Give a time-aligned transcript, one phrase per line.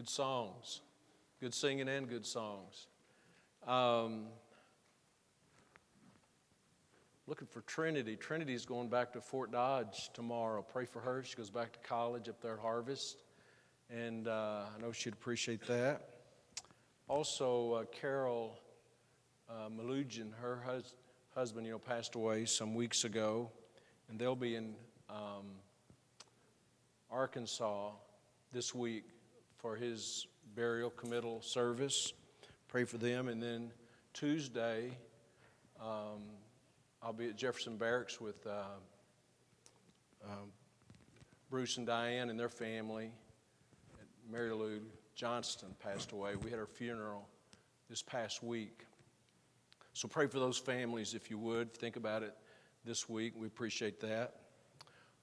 [0.00, 0.80] Good songs,
[1.42, 2.86] good singing, and good songs.
[3.66, 4.28] Um,
[7.26, 8.16] looking for Trinity.
[8.16, 10.62] Trinity's going back to Fort Dodge tomorrow.
[10.62, 11.22] Pray for her.
[11.22, 13.18] She goes back to college up there at Harvest.
[13.90, 16.08] And uh, I know she'd appreciate that.
[17.06, 18.58] Also, uh, Carol
[19.50, 20.94] uh, Malugian, her hus-
[21.34, 23.50] husband, you know, passed away some weeks ago.
[24.08, 24.76] And they'll be in
[25.10, 25.44] um,
[27.10, 27.90] Arkansas
[28.50, 29.04] this week
[29.60, 32.12] for his burial committal service.
[32.68, 33.28] Pray for them.
[33.28, 33.72] And then
[34.14, 34.90] Tuesday,
[35.80, 36.22] um,
[37.02, 38.62] I'll be at Jefferson Barracks with uh,
[40.24, 40.28] uh,
[41.50, 43.10] Bruce and Diane and their family.
[44.30, 44.80] Mary Lou
[45.14, 46.36] Johnston passed away.
[46.36, 47.28] We had her funeral
[47.88, 48.86] this past week.
[49.92, 51.74] So pray for those families if you would.
[51.74, 52.34] Think about it
[52.84, 53.34] this week.
[53.36, 54.36] We appreciate that.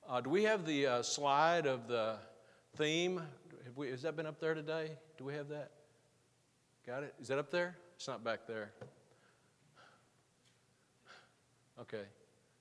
[0.08, 2.18] Uh, do we have the uh, slide of the
[2.76, 3.22] theme?
[3.76, 4.92] We, has that been up there today?
[5.18, 5.72] Do we have that?
[6.86, 7.14] Got it?
[7.22, 7.76] Is that up there?
[7.96, 8.72] It's not back there.
[11.82, 12.04] Okay.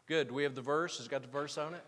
[0.06, 0.28] Good.
[0.28, 0.98] Do we have the verse?
[0.98, 1.84] Has got the verse on it?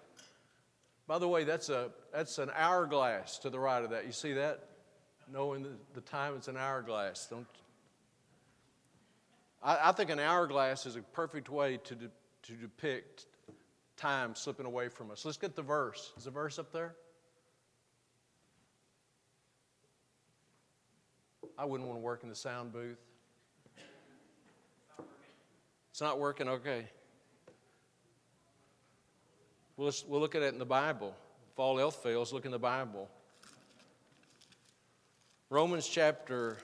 [1.06, 4.06] By the way, that's, a, that's an hourglass to the right of that.
[4.06, 4.64] You see that?
[5.32, 7.27] Knowing the, the time, it's an hourglass.
[7.27, 7.47] Don't,
[9.62, 12.10] I, I think an hourglass is a perfect way to, de,
[12.44, 13.27] to depict
[13.97, 15.25] time slipping away from us.
[15.25, 16.12] Let's get the verse.
[16.16, 16.94] Is the verse up there?
[21.59, 23.01] I wouldn't want to work in the sound booth.
[25.91, 26.48] It's not working?
[26.48, 26.87] Okay.
[29.77, 31.17] We'll, we'll look at it in the Bible.
[31.53, 33.11] If all else fails, look in the Bible.
[35.50, 36.59] Romans chapter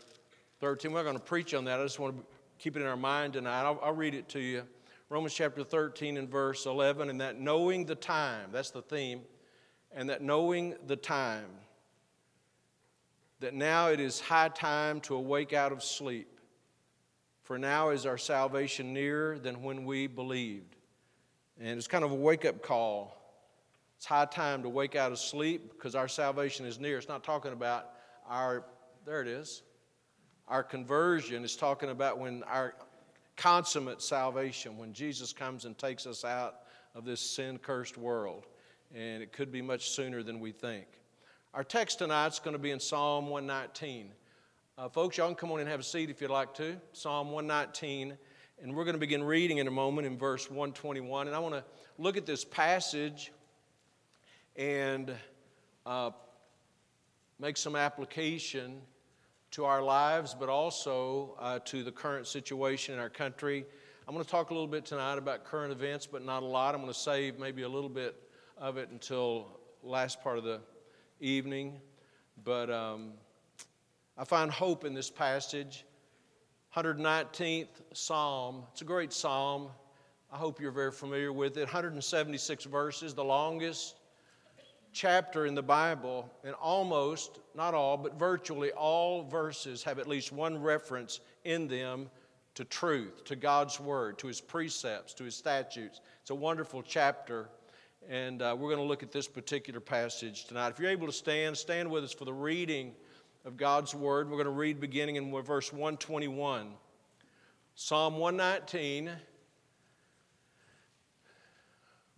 [0.61, 0.93] 13.
[0.93, 1.81] We're not going to preach on that.
[1.81, 2.25] I just want to
[2.61, 3.63] keep it in our mind tonight.
[3.63, 4.63] I'll, I'll read it to you.
[5.09, 7.11] Romans chapter 13 and verse 11.
[7.11, 9.23] And that knowing the time, that's the theme,
[9.91, 11.47] and that knowing the time,
[13.45, 16.41] that now it is high time to awake out of sleep.
[17.43, 20.77] For now is our salvation nearer than when we believed.
[21.61, 23.15] And it's kind of a wake up call.
[23.99, 26.97] It's high time to wake out of sleep because our salvation is near.
[26.97, 27.91] It's not talking about
[28.27, 28.65] our,
[29.05, 29.63] there it is.
[30.49, 32.75] Our conversion is talking about when our
[33.37, 36.61] consummate salvation, when Jesus comes and takes us out
[36.95, 38.47] of this sin cursed world.
[38.95, 40.87] And it could be much sooner than we think.
[41.55, 44.11] Our text tonight is going to be in Psalm 119.
[44.77, 46.77] Uh, folks, y'all can come on and have a seat if you'd like to.
[46.93, 48.19] Psalm 119.
[48.61, 51.29] And we're going to begin reading in a moment in verse 121.
[51.29, 51.63] And I want to
[51.97, 53.31] look at this passage
[54.57, 55.15] and
[55.87, 56.11] uh,
[57.39, 58.81] make some application
[59.53, 63.65] to our lives, but also uh, to the current situation in our country.
[64.09, 66.75] I'm going to talk a little bit tonight about current events, but not a lot.
[66.75, 68.21] I'm going to save maybe a little bit
[68.59, 70.61] of it until last part of the
[71.25, 71.81] evening,
[72.45, 73.13] but um,
[74.19, 75.85] I find hope in this passage.
[76.77, 78.65] 119th Psalm.
[78.73, 79.69] It's a great psalm.
[80.31, 81.63] I hope you're very familiar with it.
[81.63, 84.01] 176 verses, the longest
[84.93, 90.31] chapter in the Bible, and almost, not all, but virtually all verses have at least
[90.31, 92.11] one reference in them
[92.55, 96.01] to truth, to God's Word, to His precepts, to His statutes.
[96.21, 97.49] It's a wonderful chapter.
[98.09, 100.69] And uh, we're going to look at this particular passage tonight.
[100.69, 102.93] If you're able to stand, stand with us for the reading
[103.47, 104.29] of God's Word.
[104.29, 106.75] We're going to read beginning in verse 121.
[107.75, 109.11] Psalm 119,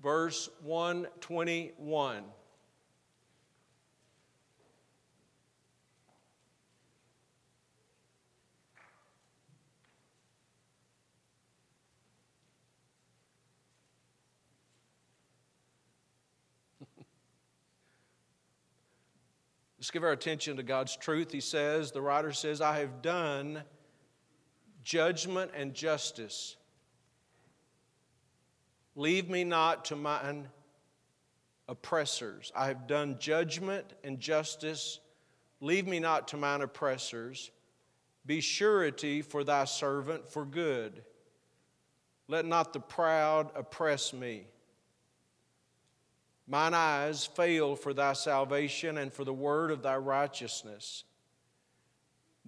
[0.02, 2.24] verse 121.
[19.86, 21.30] Let's give our attention to God's truth.
[21.30, 23.62] He says, the writer says, I have done
[24.82, 26.56] judgment and justice.
[28.96, 30.48] Leave me not to mine
[31.68, 32.50] oppressors.
[32.56, 34.98] I have done judgment and justice.
[35.60, 37.52] Leave me not to mine oppressors.
[38.26, 41.04] Be surety for thy servant for good.
[42.26, 44.48] Let not the proud oppress me.
[46.48, 51.04] Mine eyes fail for thy salvation and for the word of thy righteousness.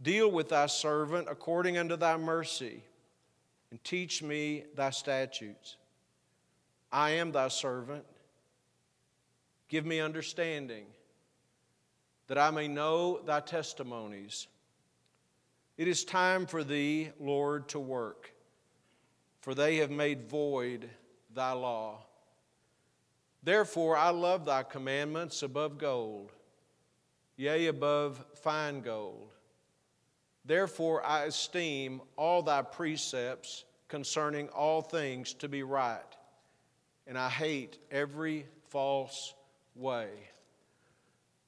[0.01, 2.85] Deal with thy servant according unto thy mercy,
[3.71, 5.77] and teach me thy statutes.
[6.93, 8.05] I am thy servant.
[9.69, 10.87] Give me understanding,
[12.29, 14.47] that I may know thy testimonies.
[15.77, 18.33] It is time for thee, Lord, to work,
[19.41, 20.89] for they have made void
[21.35, 22.05] thy law.
[23.49, 26.33] Therefore, I love thy commandments above gold,
[27.39, 29.33] yea, above fine gold.
[30.45, 36.15] Therefore, I esteem all thy precepts concerning all things to be right,
[37.07, 39.33] and I hate every false
[39.75, 40.11] way.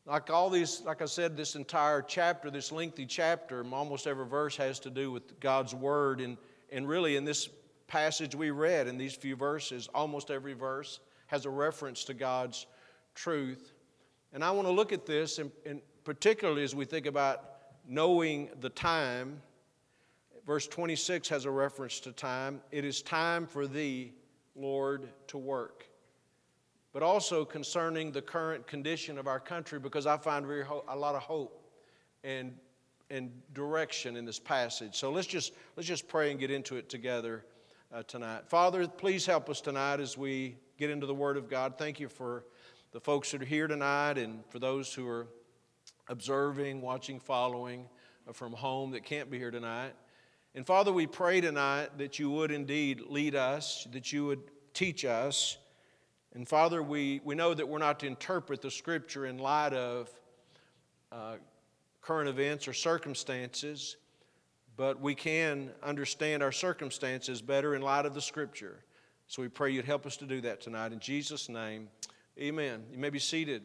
[0.06, 4.56] Like all these, like I said, this entire chapter, this lengthy chapter, almost every verse
[4.56, 6.22] has to do with God's Word.
[6.22, 6.38] And,
[6.72, 7.50] and really, in this
[7.88, 11.00] passage we read, in these few verses, almost every verse
[11.30, 12.66] has a reference to God's
[13.14, 13.72] truth.
[14.32, 17.44] And I want to look at this, and, and particularly as we think about
[17.88, 19.40] knowing the time.
[20.46, 22.60] Verse 26 has a reference to time.
[22.70, 24.12] It is time for thee,
[24.56, 25.90] Lord, to work
[26.92, 30.96] but also concerning the current condition of our country because I find very ho- a
[30.96, 31.62] lot of hope
[32.24, 32.52] and,
[33.10, 34.96] and direction in this passage.
[34.96, 37.44] So let's just, let's just pray and get into it together
[37.92, 38.48] uh, tonight.
[38.48, 41.78] Father, please help us tonight as we get into the Word of God.
[41.78, 42.44] Thank you for
[42.90, 45.28] the folks that are here tonight and for those who are
[46.08, 47.86] observing, watching, following
[48.32, 49.92] from home that can't be here tonight.
[50.56, 54.40] And Father, we pray tonight that you would indeed lead us, that you would
[54.74, 55.58] teach us
[56.32, 60.08] and Father, we, we know that we're not to interpret the Scripture in light of
[61.10, 61.36] uh,
[62.00, 63.96] current events or circumstances,
[64.76, 68.84] but we can understand our circumstances better in light of the Scripture.
[69.30, 70.92] So we pray you'd help us to do that tonight.
[70.92, 71.86] In Jesus' name,
[72.36, 72.82] amen.
[72.90, 73.62] You may be seated.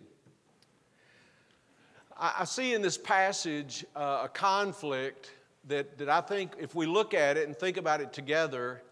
[2.15, 5.31] I, see in this passage uh, a conflict
[5.67, 8.83] that, that I think, if we look at it and think about it together,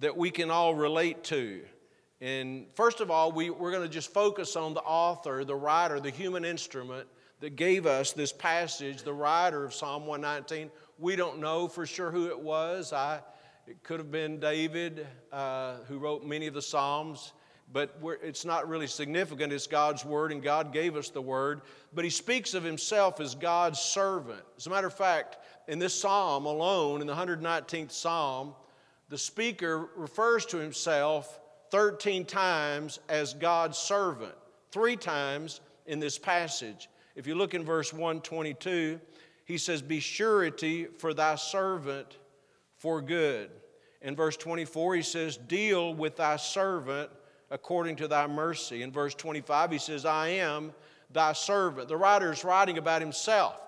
[0.00, 1.62] that we can all relate to.
[2.20, 6.00] And first of all, we, we're going to just focus on the author, the writer,
[6.00, 7.08] the human instrument
[7.40, 10.70] that gave us this passage, the writer of Psalm 119.
[10.98, 12.92] We don't know for sure who it was.
[12.92, 13.20] I,
[13.70, 17.34] it could have been David, uh, who wrote many of the Psalms,
[17.72, 19.52] but it's not really significant.
[19.52, 21.60] It's God's word, and God gave us the word.
[21.94, 24.42] But he speaks of himself as God's servant.
[24.56, 25.36] As a matter of fact,
[25.68, 28.54] in this psalm alone, in the 119th psalm,
[29.08, 31.38] the speaker refers to himself
[31.70, 34.34] 13 times as God's servant,
[34.72, 36.88] three times in this passage.
[37.14, 39.00] If you look in verse 122,
[39.44, 42.16] he says, Be surety for thy servant
[42.80, 43.50] for good.
[44.02, 47.10] In verse 24, he says, Deal with thy servant
[47.50, 48.82] according to thy mercy.
[48.82, 50.72] In verse 25, he says, I am
[51.12, 51.88] thy servant.
[51.88, 53.60] The writer is writing about himself.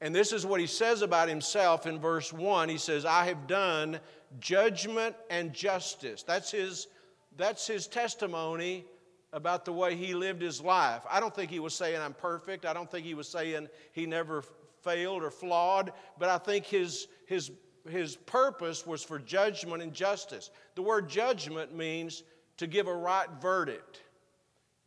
[0.00, 2.68] And this is what he says about himself in verse 1.
[2.68, 4.00] He says, I have done
[4.40, 6.22] judgment and justice.
[6.22, 6.88] That's his
[7.36, 8.84] that's his testimony
[9.32, 11.02] about the way he lived his life.
[11.08, 12.66] I don't think he was saying I'm perfect.
[12.66, 14.42] I don't think he was saying he never
[14.82, 17.50] failed or flawed, but I think his, his,
[17.88, 20.50] his purpose was for judgment and justice.
[20.74, 22.22] The word judgment means
[22.58, 24.02] to give a right verdict,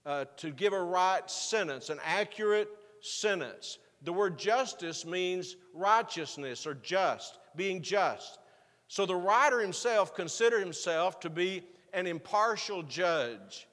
[0.06, 2.70] uh, to give a right sentence, an accurate
[3.02, 3.80] sentence.
[4.04, 8.40] The word justice means righteousness or just, being just.
[8.88, 11.64] So the writer himself considered himself to be
[11.94, 13.68] an impartial judge.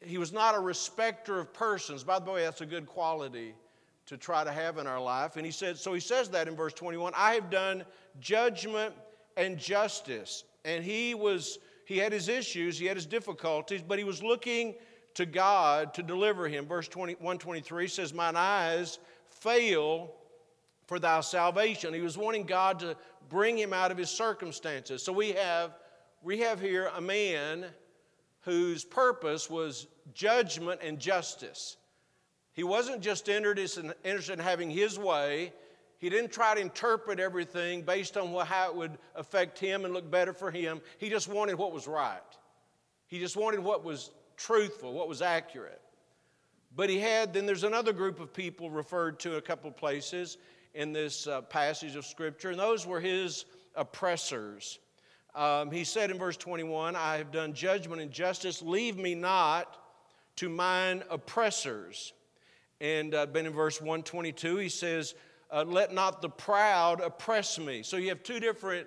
[0.00, 2.04] He was not a respecter of persons.
[2.04, 3.54] By the way, that's a good quality
[4.06, 5.36] to try to have in our life.
[5.36, 7.84] And he said, so he says that in verse 21 I have done
[8.20, 8.94] judgment
[9.36, 10.44] and justice.
[10.64, 14.74] And he was, he had his issues, he had his difficulties, but he was looking
[15.14, 16.66] to God to deliver him.
[16.66, 18.98] Verse 20, 123 says, Mine eyes
[19.28, 20.12] fail
[20.86, 21.94] for thy salvation.
[21.94, 22.96] He was wanting God to
[23.28, 25.02] bring him out of his circumstances.
[25.02, 25.72] So we have
[26.22, 27.66] we have here a man
[28.40, 31.76] whose purpose was judgment and justice.
[32.54, 35.52] He wasn't just interested in having his way.
[35.98, 40.10] He didn't try to interpret everything based on how it would affect him and look
[40.10, 40.80] better for him.
[40.98, 42.20] He just wanted what was right.
[43.08, 45.80] He just wanted what was truthful, what was accurate.
[46.76, 50.38] But he had, then there's another group of people referred to a couple places
[50.74, 53.44] in this uh, passage of Scripture, and those were his
[53.76, 54.78] oppressors.
[55.34, 58.62] Um, he said in verse 21, I have done judgment and justice.
[58.62, 59.76] Leave me not
[60.36, 62.12] to mine oppressors.
[62.80, 65.14] And uh, then in verse 122, he says,
[65.50, 67.82] uh, Let not the proud oppress me.
[67.82, 68.86] So you have two different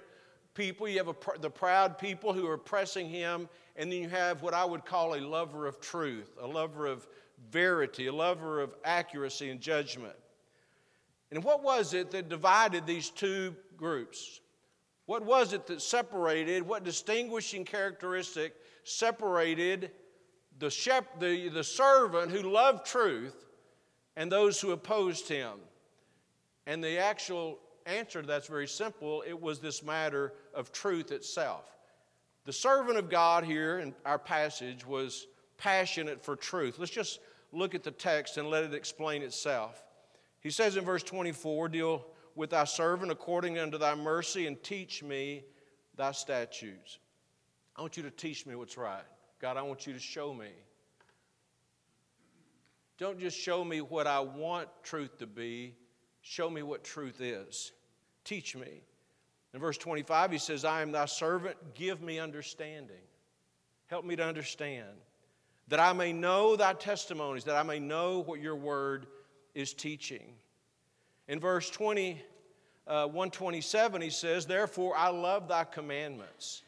[0.53, 0.87] people.
[0.87, 4.53] You have a, the proud people who are oppressing him, and then you have what
[4.53, 7.07] I would call a lover of truth, a lover of
[7.51, 10.15] verity, a lover of accuracy and judgment.
[11.31, 14.41] And what was it that divided these two groups?
[15.05, 18.53] What was it that separated, what distinguishing characteristic
[18.83, 19.91] separated
[20.59, 23.46] the, shep- the, the servant who loved truth
[24.17, 25.53] and those who opposed him?
[26.65, 31.63] And the actual answer to that's very simple it was this matter of truth itself.
[32.43, 36.77] The servant of God here in our passage was passionate for truth.
[36.79, 37.19] Let's just
[37.53, 39.83] look at the text and let it explain itself.
[40.41, 42.05] He says in verse 24, Deal
[42.35, 45.43] with thy servant according unto thy mercy and teach me
[45.95, 46.99] thy statutes.
[47.75, 49.03] I want you to teach me what's right.
[49.39, 50.49] God, I want you to show me.
[52.97, 55.75] Don't just show me what I want truth to be,
[56.21, 57.71] show me what truth is.
[58.23, 58.81] Teach me.
[59.53, 62.97] In verse 25, he says, I am thy servant, give me understanding.
[63.87, 64.97] Help me to understand,
[65.69, 69.07] that I may know thy testimonies, that I may know what your word
[69.55, 70.33] is teaching.
[71.27, 72.21] In verse 20,
[72.87, 76.63] uh, 127, he says, Therefore I love thy commandments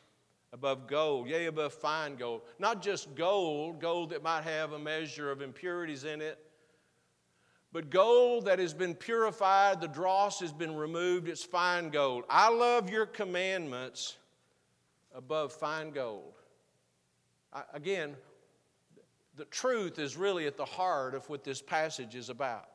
[0.51, 2.41] above gold, yea, above fine gold.
[2.58, 6.39] Not just gold, gold that might have a measure of impurities in it,
[7.72, 12.24] but gold that has been purified, the dross has been removed, it's fine gold.
[12.29, 14.18] I love your commandments
[15.13, 16.34] above fine gold.
[17.53, 18.15] I, again,
[19.36, 22.68] the truth is really at the heart of what this passage is about.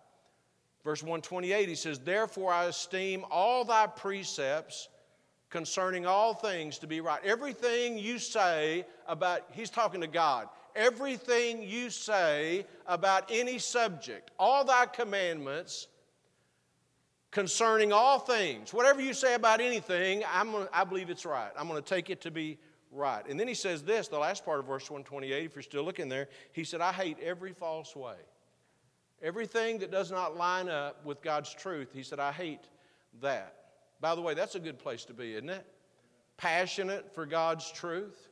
[0.84, 4.88] Verse 128, he says, Therefore I esteem all thy precepts
[5.54, 7.20] concerning all things to be right.
[7.24, 14.64] Everything you say about, he's talking to God, everything you say about any subject, all
[14.64, 15.86] thy commandments
[17.30, 21.52] concerning all things, whatever you say about anything, I'm I believe it's right.
[21.56, 22.58] I'm going to take it to be
[22.90, 23.24] right.
[23.28, 26.08] And then he says this, the last part of verse 128, if you're still looking
[26.08, 28.16] there, he said, I hate every false way.
[29.22, 32.64] Everything that does not line up with God's truth, he said, I hate
[33.22, 33.63] that.
[34.04, 35.66] By the way, that's a good place to be, isn't it?
[36.36, 38.28] Passionate for God's truth.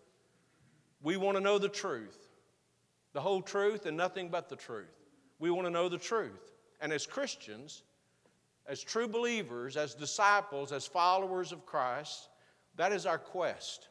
[1.03, 2.29] We want to know the truth,
[3.15, 4.93] the whole truth and nothing but the truth.
[5.39, 6.53] We want to know the truth.
[6.83, 7.85] And as Christians,
[8.67, 12.29] as true believers, as disciples, as followers of Christ,
[12.77, 13.89] that is our quest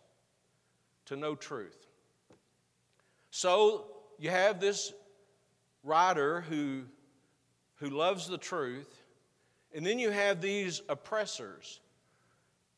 [1.05, 1.87] to know truth.
[3.31, 3.87] So
[4.19, 4.93] you have this
[5.83, 6.83] writer who,
[7.77, 9.00] who loves the truth
[9.73, 11.79] and then you have these oppressors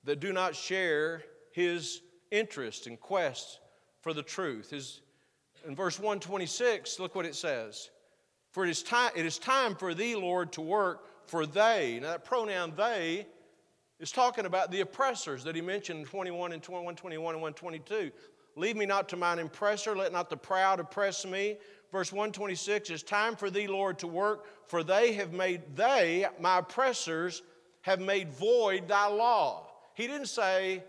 [0.04, 3.60] that do not share his interest and quest
[4.02, 4.72] for the truth.
[4.72, 5.02] His,
[5.68, 7.90] in verse 126, look what it says.
[8.52, 12.00] For it is, time, it is time for thee, Lord, to work for they.
[12.02, 13.26] Now, that pronoun they
[14.00, 18.12] is talking about the oppressors that he mentioned in 21 and 21, 21 and 122.
[18.56, 21.58] Leave me not to mine oppressor, let not the proud oppress me.
[21.92, 26.58] Verse 126 it's time for thee lord to work for they have made they my
[26.58, 27.44] oppressors
[27.82, 29.68] have made void thy law.
[29.94, 30.84] He didn't say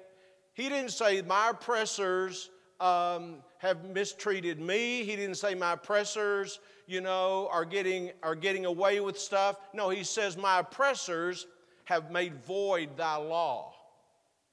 [0.54, 5.04] he didn't say my oppressors um, have mistreated me.
[5.04, 9.56] He didn't say my oppressors you know are getting are getting away with stuff.
[9.74, 11.46] No he says my oppressors
[11.84, 13.74] have made void thy law.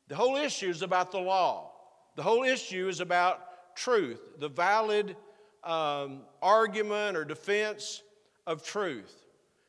[0.10, 1.71] The whole issue is about the law
[2.16, 5.16] the whole issue is about truth the valid
[5.64, 8.02] um, argument or defense
[8.48, 9.16] of truth.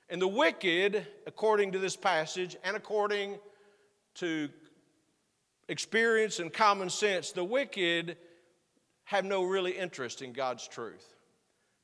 [0.08, 3.38] And the wicked, according to this passage and according
[4.16, 4.49] to
[5.68, 8.16] experience and common sense, the wicked
[9.04, 11.06] have no really interest in God's truth.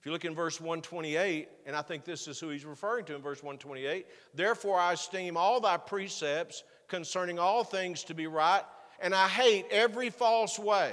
[0.00, 3.16] If you look in verse 128, and I think this is who he's referring to
[3.16, 8.62] in verse 128, therefore I esteem all thy precepts concerning all things to be right,
[9.00, 10.93] and I hate every false way.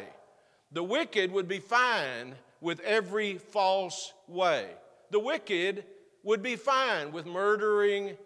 [0.72, 4.68] The wicked would be fine with every false way.
[5.12, 5.86] The wicked
[6.24, 8.18] would be fine with murdering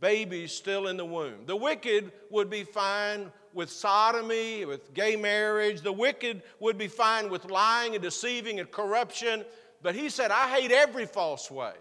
[0.00, 1.46] babies still in the womb.
[1.46, 5.80] The wicked would be fine with sodomy, with gay marriage.
[5.80, 9.44] The wicked would be fine with lying and deceiving and corruption.
[9.82, 11.74] But he said, I hate every false way.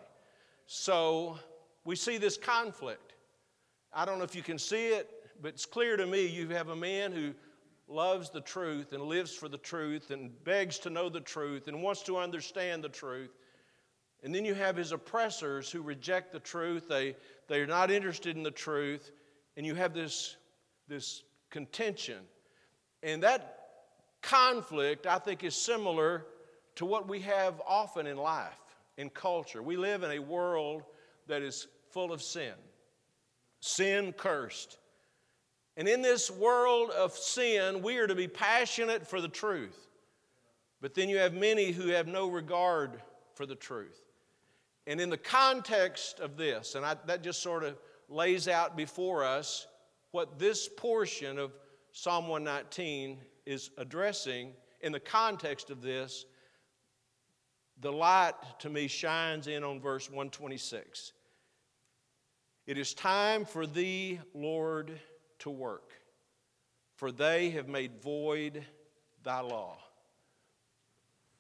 [0.66, 1.40] So
[1.86, 3.14] we see this conflict.
[3.94, 5.10] I don't know if you can see it,
[5.42, 7.34] but it's clear to me you have a man who
[7.88, 11.82] loves the truth and lives for the truth and begs to know the truth and
[11.82, 13.32] wants to understand the truth.
[14.24, 17.16] And then you have his oppressors who reject the truth, they,
[17.48, 19.12] they're not interested in the truth,
[19.58, 20.38] and you have this,
[20.88, 22.20] this contention.
[23.04, 23.58] And that
[24.22, 26.26] conflict, I think, is similar
[26.76, 28.54] to what we have often in life,
[28.98, 29.62] in culture.
[29.62, 30.84] We live in a world
[31.28, 32.54] that is full of sin,
[33.60, 34.78] sin cursed.
[35.78, 39.88] And in this world of sin, we are to be passionate for the truth.
[40.82, 43.02] But then you have many who have no regard
[43.36, 44.00] for the truth.
[44.88, 47.78] And in the context of this, and I, that just sort of
[48.10, 49.68] lays out before us
[50.12, 51.54] what this portion of
[51.94, 56.26] Psalm 119 is addressing, in the context of this,
[57.80, 61.14] the light to me shines in on verse 126.
[62.68, 65.00] It is time for thee, Lord,
[65.42, 65.94] to work,
[66.96, 68.66] for they have made void
[69.24, 69.78] thy law.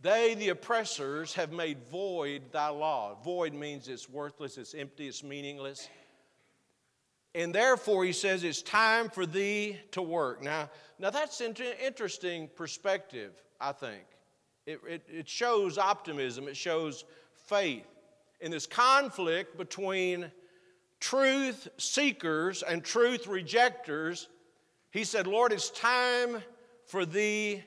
[0.01, 3.15] They, the oppressors, have made void thy law.
[3.23, 5.89] Void means it's worthless, it's empty, it's meaningless.
[7.35, 10.41] And therefore, he says, it's time for thee to work.
[10.41, 14.03] Now, now that's an interesting perspective, I think.
[14.65, 17.05] It, it, it shows optimism, it shows
[17.47, 17.85] faith.
[18.41, 20.31] In this conflict between
[21.01, 24.29] truth seekers and truth rejectors,
[24.91, 26.41] he said, Lord, it's time
[26.85, 27.63] for thee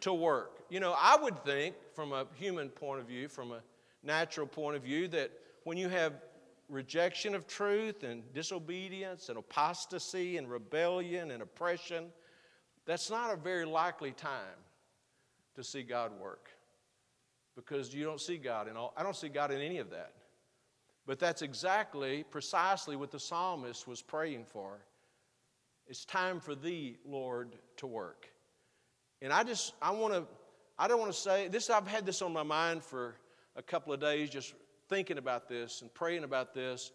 [0.00, 0.62] to work.
[0.70, 3.60] You know, I would think, from a human point of view, from a
[4.02, 5.30] natural point of view, that
[5.64, 6.14] when you have
[6.68, 12.06] rejection of truth and disobedience and apostasy and rebellion and oppression,
[12.84, 14.58] that's not a very likely time
[15.54, 16.50] to see God work
[17.56, 18.92] because you don't see God in all.
[18.96, 20.12] I don't see God in any of that.
[21.06, 24.80] But that's exactly, precisely what the psalmist was praying for.
[25.86, 28.26] It's time for thee, Lord, to work.
[29.22, 30.24] And I just, I want to,
[30.78, 33.14] I don't want to say, this, I've had this on my mind for
[33.54, 34.54] a couple of days, just
[34.88, 36.90] thinking about this and praying about this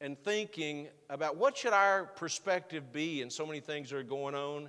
[0.00, 4.34] and thinking about what should our perspective be in so many things that are going
[4.34, 4.68] on.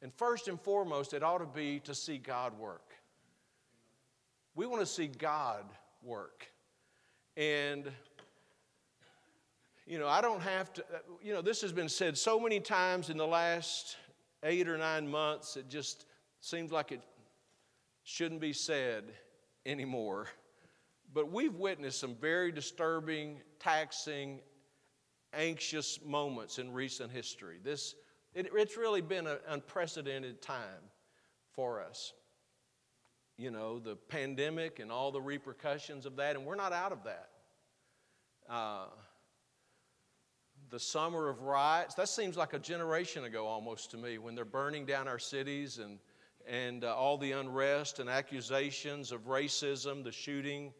[0.00, 2.92] And first and foremost, it ought to be to see God work.
[4.54, 5.64] We want to see God
[6.02, 6.46] work.
[7.36, 7.90] And,
[9.86, 12.60] you know, I don't have to, uh, you know, this has been said so many
[12.60, 13.96] times in the last
[14.44, 16.06] eight or nine months, it just
[16.40, 17.00] seems like it
[18.04, 19.04] shouldn't be said
[19.66, 20.28] anymore.
[21.12, 24.40] But we've witnessed some very disturbing, taxing,
[25.32, 27.58] anxious moments in recent history.
[27.62, 27.94] This,
[28.34, 30.90] it, it's really been an unprecedented time
[31.52, 32.12] for us.
[33.36, 37.04] You know, the pandemic and all the repercussions of that, and we're not out of
[37.04, 37.30] that.
[38.48, 38.86] Uh,
[40.70, 44.44] the summer of riots, that seems like a generation ago almost to me when they're
[44.44, 45.98] burning down our cities and,
[46.46, 50.72] and uh, all the unrest and accusations of racism, the shooting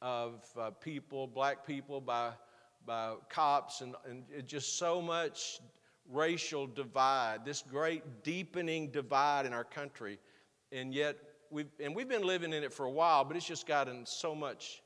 [0.00, 2.30] of uh, people, black people, by,
[2.86, 5.60] by cops, and, and just so much
[6.10, 10.18] racial divide, this great deepening divide in our country.
[10.72, 11.16] And yet,
[11.50, 14.34] we've, and we've been living in it for a while, but it's just gotten so
[14.34, 14.82] much,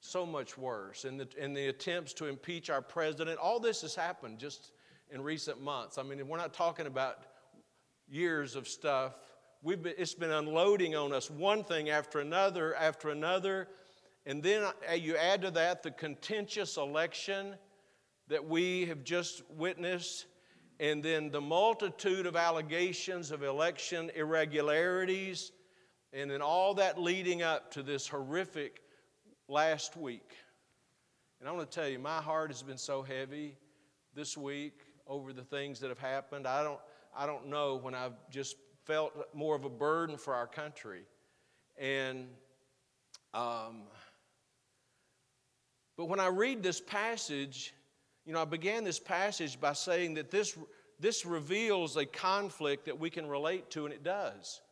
[0.00, 1.04] so much worse.
[1.04, 4.72] And the, and the attempts to impeach our president, all this has happened just
[5.10, 5.98] in recent months.
[5.98, 7.18] I mean, we're not talking about
[8.08, 9.14] years of stuff.
[9.62, 13.68] We've been, it's been unloading on us one thing after another after another
[14.26, 17.56] and then uh, you add to that the contentious election
[18.28, 20.26] that we have just witnessed,
[20.78, 25.52] and then the multitude of allegations of election irregularities,
[26.12, 28.80] and then all that leading up to this horrific
[29.48, 30.34] last week.
[31.40, 33.56] And I want to tell you, my heart has been so heavy
[34.14, 36.46] this week over the things that have happened.
[36.46, 36.80] I don't,
[37.16, 41.02] I don't know when I've just felt more of a burden for our country.
[41.78, 42.26] And
[43.32, 43.82] um,
[46.00, 47.74] but when I read this passage,
[48.24, 50.56] you know, I began this passage by saying that this,
[50.98, 54.62] this reveals a conflict that we can relate to, and it does.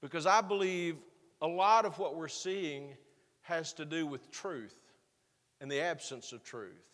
[0.00, 0.96] Because I believe
[1.40, 2.94] a lot of what we're seeing
[3.42, 4.76] has to do with truth
[5.60, 6.84] and the absence of truth,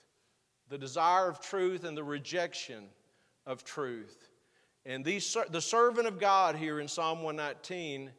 [0.69, 2.85] the desire of truth and the rejection
[3.47, 4.29] of truth.
[4.87, 8.11] And these, the servant of God here in Psalm 119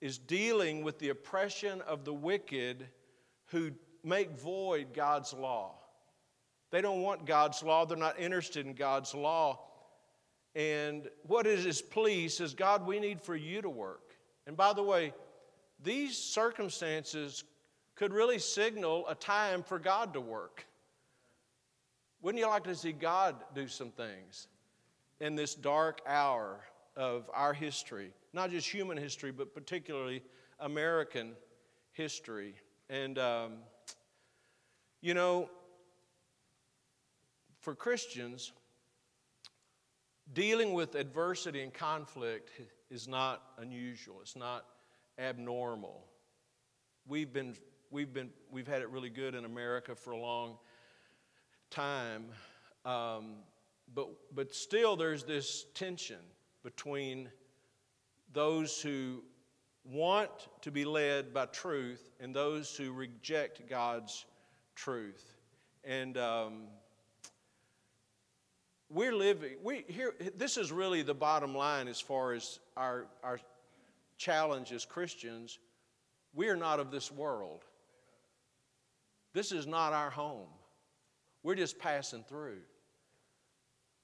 [0.00, 2.86] is dealing with the oppression of the wicked
[3.46, 3.70] who
[4.04, 5.74] make void God's law.
[6.70, 9.60] They don't want God's law, they're not interested in God's law.
[10.54, 14.11] And what is his plea says, God, we need for you to work.
[14.46, 15.12] And by the way,
[15.82, 17.44] these circumstances
[17.94, 20.66] could really signal a time for God to work.
[22.20, 24.46] Wouldn't you like to see God do some things
[25.20, 26.60] in this dark hour
[26.96, 28.12] of our history?
[28.32, 30.22] Not just human history, but particularly
[30.60, 31.32] American
[31.92, 32.54] history.
[32.88, 33.52] And um,
[35.00, 35.50] you know,
[37.60, 38.52] for Christians,
[40.32, 42.50] dealing with adversity and conflict
[42.92, 44.66] is not unusual, it's not
[45.18, 46.04] abnormal.
[47.08, 47.56] We've been,
[47.90, 50.58] we've been, we've had it really good in America for a long
[51.70, 52.26] time,
[52.84, 53.36] um,
[53.94, 56.20] but, but still there's this tension
[56.62, 57.30] between
[58.34, 59.22] those who
[59.84, 64.26] want to be led by truth and those who reject God's
[64.74, 65.34] truth.
[65.82, 66.64] And um,
[68.92, 73.40] we're living, we, here, this is really the bottom line as far as our, our
[74.18, 75.58] challenge as Christians.
[76.34, 77.64] We are not of this world.
[79.32, 80.48] This is not our home.
[81.42, 82.58] We're just passing through.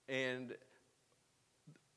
[0.08, 0.54] And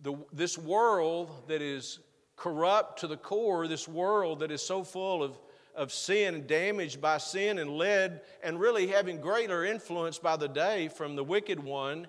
[0.01, 1.99] the, this world that is
[2.36, 5.39] corrupt to the core, this world that is so full of,
[5.75, 10.49] of sin and damaged by sin and led and really having greater influence by the
[10.49, 12.08] day from the wicked one,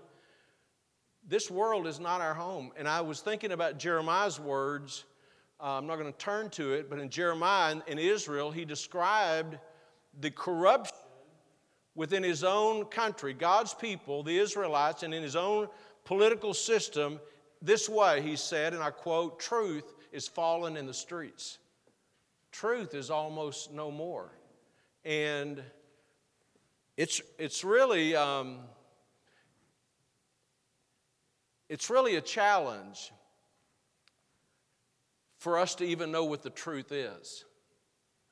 [1.28, 2.72] this world is not our home.
[2.76, 5.04] And I was thinking about Jeremiah's words.
[5.60, 9.58] Uh, I'm not going to turn to it, but in Jeremiah in Israel, he described
[10.20, 10.96] the corruption
[11.94, 15.68] within his own country, God's people, the Israelites, and in his own
[16.04, 17.20] political system
[17.60, 18.20] this way.
[18.22, 21.58] He said, and I quote, truth is fallen in the streets.
[22.50, 24.32] Truth is almost no more.
[25.04, 25.62] And
[26.96, 28.16] it's, it's really.
[28.16, 28.58] Um,
[31.72, 33.12] it's really a challenge
[35.38, 37.46] for us to even know what the truth is.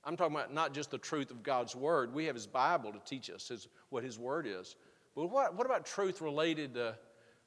[0.05, 2.13] I'm talking about not just the truth of God's Word.
[2.13, 4.77] We have His Bible to teach us his, what His Word is.
[5.17, 6.95] But what, what about truth related to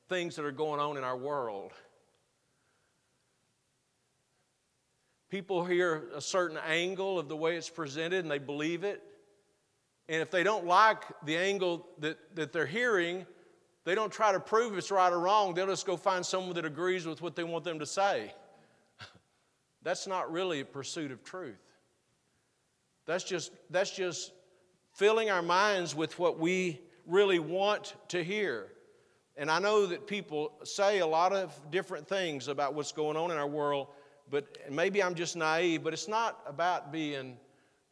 [0.10, 1.73] things that are going on in our world?
[5.29, 9.03] People hear a certain angle of the way it's presented and they believe it.
[10.10, 13.27] And if they don't like the angle that, that they're hearing,
[13.86, 15.54] they don't try to prove it's right or wrong.
[15.54, 18.34] They'll just go find someone that agrees with what they want them to say.
[19.84, 21.60] That's not really a pursuit of truth.
[23.06, 24.32] That's just, that's just
[24.93, 28.67] filling our minds with what we really want to hear.
[29.36, 33.32] And I know that people say a lot of different things about what's going on
[33.32, 33.88] in our world,
[34.30, 37.38] but maybe I'm just naive, but it's not about being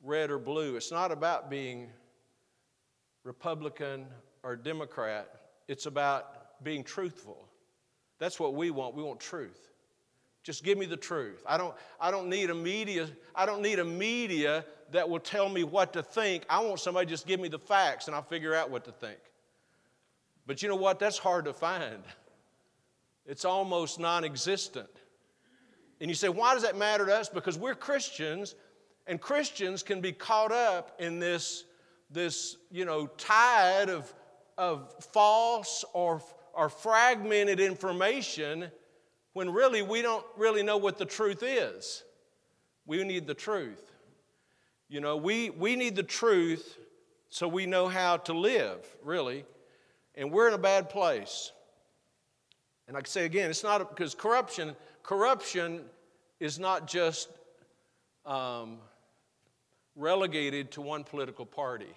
[0.04, 0.76] red or blue.
[0.76, 1.90] It's not about being
[3.24, 4.06] Republican
[4.44, 5.41] or Democrat.
[5.72, 7.48] It's about being truthful.
[8.20, 8.94] That's what we want.
[8.94, 9.70] We want truth.
[10.44, 11.42] Just give me the truth.
[11.48, 15.48] I don't, I don't need a media, I don't need a media that will tell
[15.48, 16.44] me what to think.
[16.50, 19.20] I want somebody just give me the facts and I'll figure out what to think.
[20.46, 21.00] But you know what?
[21.00, 22.04] That's hard to find.
[23.26, 24.90] It's almost non existent.
[26.02, 27.30] And you say, why does that matter to us?
[27.30, 28.56] Because we're Christians,
[29.08, 31.64] and Christians can be caught up in this,
[32.10, 34.14] this you know, tide of,
[34.62, 36.22] of false or,
[36.54, 38.70] or fragmented information
[39.34, 42.04] when really we don't really know what the truth is.
[42.86, 43.92] We need the truth.
[44.88, 46.78] You know, we, we need the truth
[47.30, 49.46] so we know how to live, really.
[50.14, 51.52] And we're in a bad place.
[52.88, 55.82] And I say again, it's not because corruption, corruption
[56.40, 57.30] is not just
[58.28, 58.78] um,
[59.96, 61.96] relegated to one political party.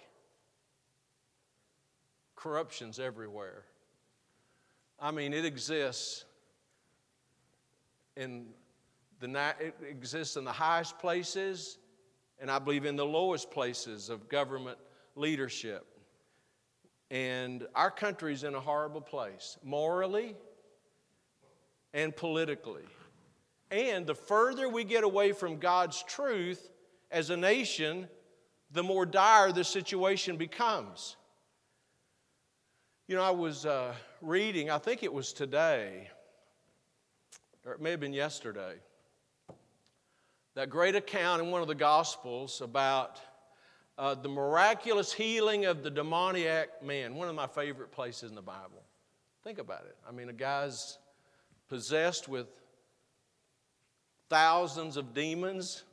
[2.45, 3.63] Corruption's everywhere.
[4.99, 6.25] I mean, it exists
[8.15, 8.45] in
[9.19, 11.79] the it exists in the highest places
[12.39, 14.77] and I believe in the lowest places of government
[15.15, 15.87] leadership.
[17.09, 20.35] And our country's in a horrible place, morally
[21.95, 22.85] and politically.
[23.71, 26.69] And the further we get away from God's truth
[27.09, 28.07] as a nation,
[28.69, 31.17] the more dire the situation becomes.
[33.07, 36.09] You know, I was uh, reading, I think it was today,
[37.63, 38.77] or it may have been yesterday
[40.55, 43.19] that great account in one of the Gospels about
[43.99, 48.41] uh, the miraculous healing of the demoniac man, one of my favorite places in the
[48.41, 48.81] Bible.
[49.43, 49.95] Think about it.
[50.09, 50.97] I mean, a guy's
[51.69, 52.47] possessed with
[54.29, 55.83] thousands of demons.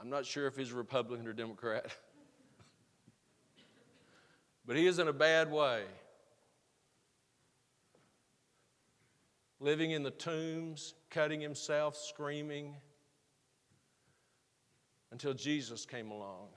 [0.00, 1.94] I'm not sure if he's a Republican or Democrat,
[4.66, 5.84] but he is in a bad way.
[9.62, 12.74] living in the tombs, cutting himself, screaming,
[15.12, 16.48] until Jesus came along.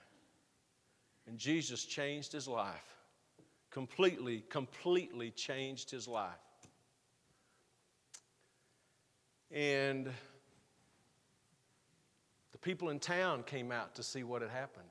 [1.28, 2.98] And Jesus changed his life.
[3.70, 6.32] Completely, completely changed his life.
[9.52, 10.10] And
[12.52, 14.89] the people in town came out to see what had happened.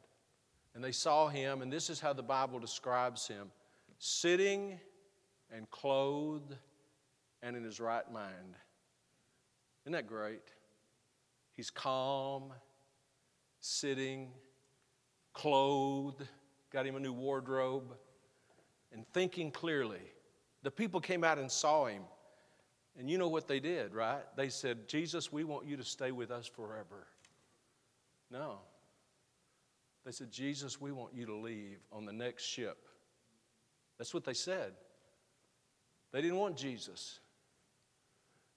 [0.74, 3.50] And they saw him, and this is how the Bible describes him
[3.98, 4.78] sitting
[5.54, 6.56] and clothed
[7.42, 8.56] and in his right mind.
[9.84, 10.42] Isn't that great?
[11.52, 12.52] He's calm,
[13.60, 14.30] sitting,
[15.32, 16.26] clothed,
[16.72, 17.94] got him a new wardrobe,
[18.92, 20.02] and thinking clearly.
[20.62, 22.02] The people came out and saw him.
[22.98, 24.22] And you know what they did, right?
[24.36, 27.06] They said, Jesus, we want you to stay with us forever.
[28.30, 28.58] No.
[30.04, 32.76] They said, Jesus, we want you to leave on the next ship.
[33.98, 34.72] That's what they said.
[36.12, 37.20] They didn't want Jesus.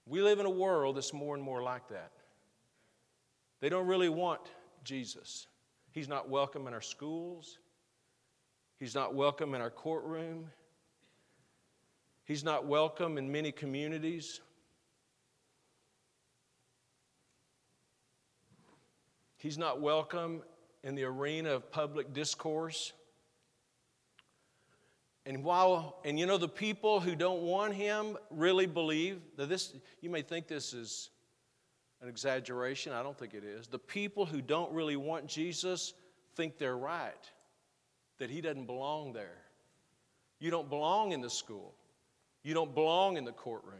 [0.06, 2.12] We live in a world that's more and more like that.
[3.60, 4.40] They don't really want
[4.84, 5.46] Jesus.
[5.90, 7.58] He's not welcome in our schools,
[8.78, 10.50] He's not welcome in our courtroom,
[12.24, 14.40] He's not welcome in many communities.
[19.38, 20.42] He's not welcome
[20.82, 22.92] in the arena of public discourse.
[25.26, 29.74] And while, and you know, the people who don't want him really believe that this,
[30.00, 31.10] you may think this is
[32.00, 32.92] an exaggeration.
[32.92, 33.66] I don't think it is.
[33.66, 35.92] The people who don't really want Jesus
[36.34, 37.12] think they're right,
[38.18, 39.38] that he doesn't belong there.
[40.38, 41.74] You don't belong in the school,
[42.42, 43.74] you don't belong in the courtroom.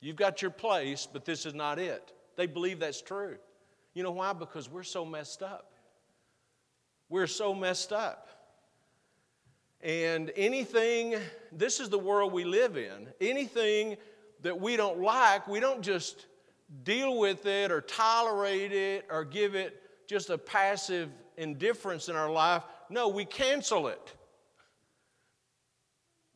[0.00, 2.12] You've got your place, but this is not it.
[2.36, 3.38] They believe that's true.
[3.94, 4.34] You know why?
[4.34, 5.72] Because we're so messed up.
[7.08, 8.28] We're so messed up.
[9.80, 11.16] And anything,
[11.52, 13.96] this is the world we live in, anything
[14.42, 16.26] that we don't like, we don't just
[16.82, 22.30] deal with it or tolerate it or give it just a passive indifference in our
[22.30, 22.62] life.
[22.90, 24.14] No, we cancel it.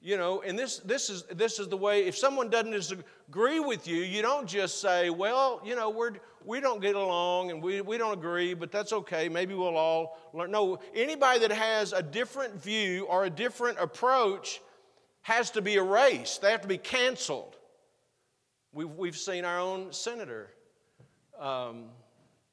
[0.03, 3.87] You know, and this, this, is, this is the way, if someone doesn't disagree with
[3.87, 7.83] you, you don't just say, well, you know, we're, we don't get along and we,
[7.83, 9.29] we don't agree, but that's okay.
[9.29, 10.53] Maybe we'll all learn.
[10.53, 14.63] No, anybody that has a different view or a different approach
[15.21, 17.59] has to be erased, they have to be canceled.
[18.73, 20.49] We've, we've seen our own senator,
[21.39, 21.91] um,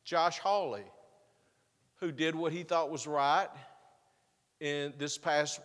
[0.04, 0.84] Josh Hawley,
[2.02, 3.48] who did what he thought was right
[4.60, 5.62] in this past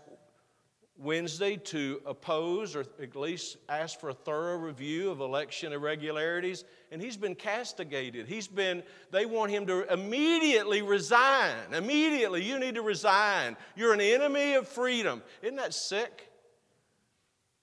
[0.99, 7.03] Wednesday to oppose or at least ask for a thorough review of election irregularities, and
[7.03, 8.29] he's been castigated.
[8.29, 11.73] He's been, they want him to immediately resign.
[11.73, 13.57] Immediately, you need to resign.
[13.75, 15.23] You're an enemy of freedom.
[15.43, 16.31] Isn't that sick?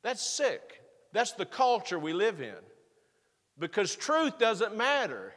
[0.02, 0.82] That's sick.
[1.14, 2.56] That's the culture we live in.
[3.58, 5.34] Because truth doesn't matter.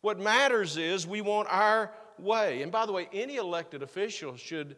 [0.00, 2.62] What matters is we want our way.
[2.62, 4.76] And by the way, any elected official should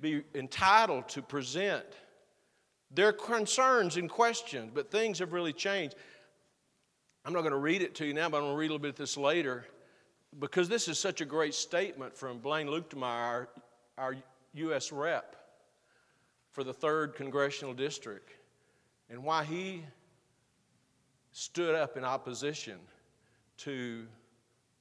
[0.00, 1.84] be entitled to present
[2.90, 5.94] their concerns and questions, but things have really changed.
[7.24, 8.72] I'm not going to read it to you now, but I'm going to read a
[8.72, 9.66] little bit of this later
[10.38, 13.48] because this is such a great statement from Blaine Luetkemeyer, our,
[13.98, 14.16] our
[14.54, 14.92] U.S.
[14.92, 15.36] rep
[16.50, 18.30] for the 3rd Congressional District,
[19.08, 19.84] and why he
[21.32, 22.78] stood up in opposition
[23.58, 24.06] to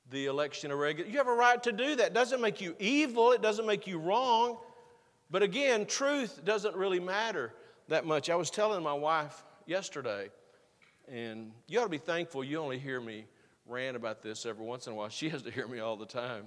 [0.10, 1.10] the election irregular.
[1.10, 2.08] You have a right to do that.
[2.08, 4.58] It doesn't make you evil, it doesn't make you wrong.
[5.32, 7.54] But again, truth doesn't really matter
[7.88, 8.30] that much.
[8.30, 10.30] I was telling my wife yesterday,
[11.08, 13.26] and you ought to be thankful you only hear me
[13.66, 15.10] rant about this every once in a while.
[15.20, 16.46] She has to hear me all the time.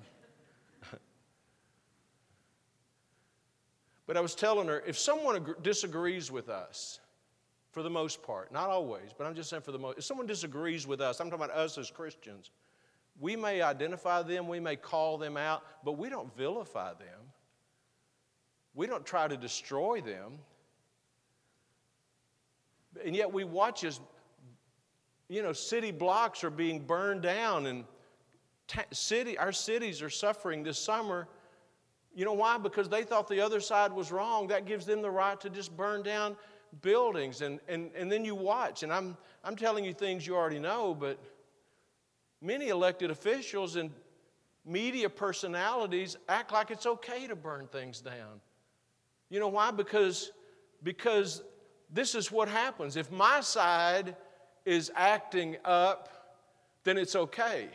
[4.06, 6.98] but I was telling her if someone disagrees with us,
[7.70, 10.26] for the most part, not always, but I'm just saying for the most, if someone
[10.26, 12.50] disagrees with us, I'm talking about us as Christians,
[13.18, 17.21] we may identify them, we may call them out, but we don't vilify them.
[18.74, 20.38] We don't try to destroy them.
[23.04, 24.00] And yet we watch as,
[25.28, 27.84] you know, city blocks are being burned down and
[28.92, 31.28] city, our cities are suffering this summer.
[32.14, 32.58] You know why?
[32.58, 34.48] Because they thought the other side was wrong.
[34.48, 36.36] That gives them the right to just burn down
[36.80, 37.42] buildings.
[37.42, 38.82] And, and, and then you watch.
[38.82, 41.18] And I'm, I'm telling you things you already know, but
[42.40, 43.90] many elected officials and
[44.64, 48.40] media personalities act like it's okay to burn things down.
[49.32, 49.70] You know why?
[49.70, 50.30] Because,
[50.82, 51.42] because
[51.90, 52.98] this is what happens.
[52.98, 54.14] If my side
[54.66, 56.10] is acting up,
[56.84, 57.70] then it's okay.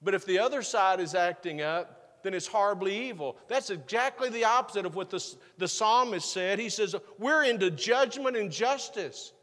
[0.00, 3.36] But if the other side is acting up, then it's horribly evil.
[3.48, 5.22] That's exactly the opposite of what the,
[5.58, 6.58] the psalmist said.
[6.58, 9.34] He says, We're into judgment and justice.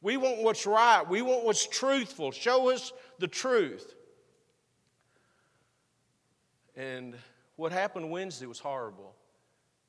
[0.00, 2.30] We want what's right, we want what's truthful.
[2.30, 3.96] Show us the truth.
[6.76, 7.16] And
[7.56, 9.16] what happened Wednesday was horrible.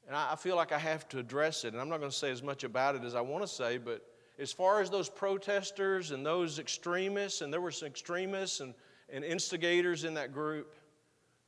[0.08, 1.74] And I feel like I have to address it.
[1.74, 3.78] And I'm not going to say as much about it as I want to say,
[3.78, 4.06] but
[4.38, 8.74] as far as those protesters and those extremists, and there were some extremists and,
[9.10, 10.76] and instigators in that group,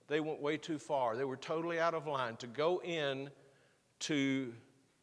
[0.08, 1.16] they went way too far.
[1.16, 2.38] They were totally out of line.
[2.38, 3.30] To go in
[4.00, 4.54] to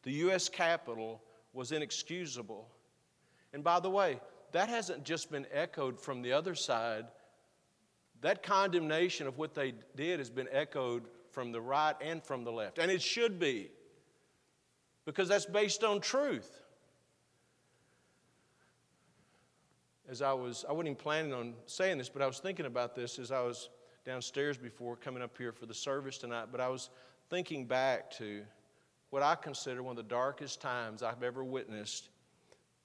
[0.03, 0.49] the U.S.
[0.49, 1.21] Capitol
[1.53, 2.67] was inexcusable.
[3.53, 4.19] And by the way,
[4.51, 7.05] that hasn't just been echoed from the other side.
[8.21, 11.03] That condemnation of what they did has been echoed
[11.35, 12.79] from the right and from the left.
[12.79, 13.69] And it should be,
[15.05, 16.49] because that's based on truth.
[20.09, 22.95] As I was, I wasn't even planning on saying this, but I was thinking about
[22.95, 23.69] this as I was
[24.05, 26.47] downstairs before coming up here for the service tonight.
[26.51, 26.89] But I was
[27.29, 28.43] thinking back to
[29.09, 32.09] what I consider one of the darkest times I've ever witnessed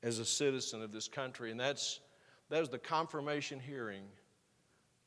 [0.02, 2.00] as a citizen of this country, and that's
[2.48, 4.02] that was the confirmation hearing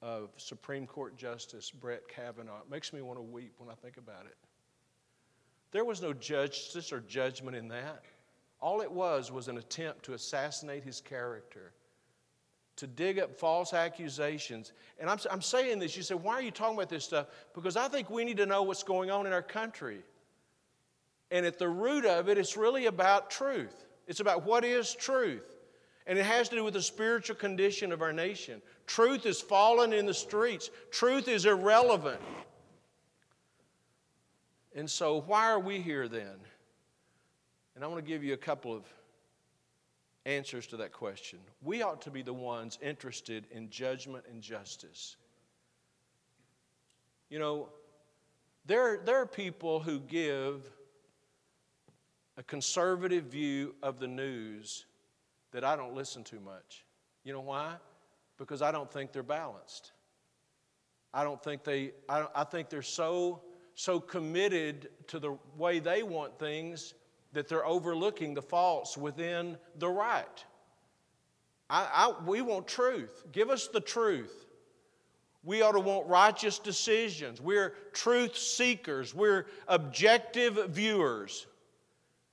[0.03, 2.59] of Supreme Court Justice Brett Kavanaugh.
[2.59, 4.35] It makes me want to weep when I think about it.
[5.71, 8.03] There was no justice or judgment in that.
[8.59, 11.71] All it was was an attempt to assassinate his character
[12.75, 14.73] to dig up false accusations.
[14.99, 17.27] And I'm, I'm saying this, you say, why are you talking about this stuff?
[17.55, 19.99] Because I think we need to know what's going on in our country.
[21.31, 23.85] And at the root of it, it's really about truth.
[24.07, 25.52] It's about what is truth.
[26.05, 28.61] And it has to do with the spiritual condition of our nation.
[28.87, 32.21] Truth is fallen in the streets, truth is irrelevant.
[34.75, 36.35] And so, why are we here then?
[37.75, 38.83] And I want to give you a couple of
[40.25, 41.39] answers to that question.
[41.61, 45.17] We ought to be the ones interested in judgment and justice.
[47.29, 47.69] You know,
[48.65, 50.69] there, there are people who give
[52.37, 54.85] a conservative view of the news
[55.53, 56.83] that I don't listen to much.
[57.23, 57.75] You know why?
[58.37, 59.93] Because I don't think they're balanced.
[61.13, 63.41] I don't think they, I, I think they're so,
[63.75, 66.95] so committed to the way they want things
[67.31, 70.45] that they're overlooking the faults within the right.
[71.69, 73.23] I, I, we want truth.
[73.31, 74.47] Give us the truth.
[75.43, 77.41] We ought to want righteous decisions.
[77.41, 79.13] We're truth seekers.
[79.13, 81.47] We're objective viewers.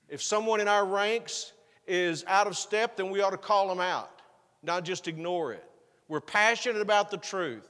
[0.09, 1.52] If someone in our ranks
[1.87, 4.23] is out of step, then we ought to call them out,
[4.62, 5.64] not just ignore it.
[6.09, 7.69] We're passionate about the truth.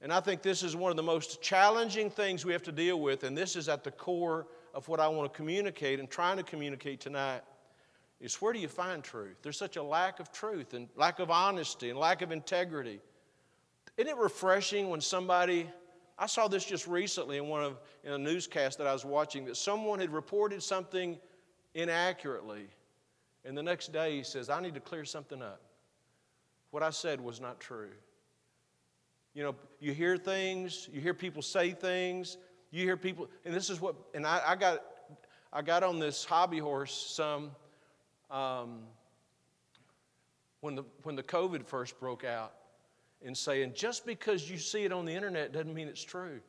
[0.00, 3.00] And I think this is one of the most challenging things we have to deal
[3.00, 6.36] with, and this is at the core of what I want to communicate and trying
[6.36, 7.42] to communicate tonight
[8.20, 9.36] is where do you find truth?
[9.42, 13.00] There's such a lack of truth and lack of honesty and lack of integrity.
[13.96, 15.68] Isn't it refreshing when somebody
[16.16, 19.44] I saw this just recently in one of in a newscast that I was watching
[19.46, 21.18] that someone had reported something
[21.74, 22.68] inaccurately
[23.44, 25.60] and the next day he says, I need to clear something up.
[26.70, 27.90] What I said was not true.
[29.34, 32.36] You know, you hear things, you hear people say things,
[32.70, 34.82] you hear people, and this is what, and I, I got,
[35.52, 37.50] I got on this hobby horse some
[38.30, 38.80] um,
[40.60, 42.54] when the when the COVID first broke out,
[43.24, 46.40] and saying just because you see it on the internet doesn't mean it's true.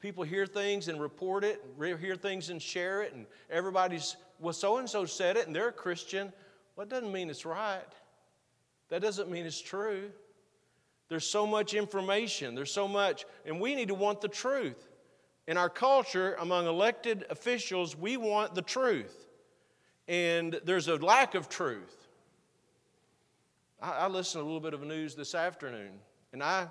[0.00, 4.52] People hear things and report it, and hear things and share it, and everybody's well,
[4.54, 6.32] so and so said it, and they're a Christian.
[6.74, 7.82] Well, that doesn't mean it's right.
[8.88, 10.10] That doesn't mean it's true.
[11.08, 14.88] There's so much information, there's so much, and we need to want the truth.
[15.48, 19.26] In our culture, among elected officials, we want the truth.
[20.06, 22.08] And there's a lack of truth.
[23.82, 25.90] I, I listened to a little bit of news this afternoon,
[26.32, 26.68] and I,